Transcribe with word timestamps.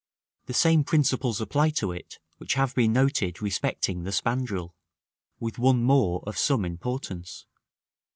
The 0.47 0.55
same 0.55 0.83
principles 0.83 1.39
apply 1.39 1.69
to 1.77 1.91
it 1.91 2.17
which 2.37 2.55
have 2.55 2.73
been 2.73 2.91
noted 2.91 3.39
respecting 3.39 4.01
the 4.01 4.09
spandril, 4.11 4.73
with 5.39 5.59
one 5.59 5.83
more 5.83 6.23
of 6.25 6.39
some 6.39 6.65
importance. 6.65 7.45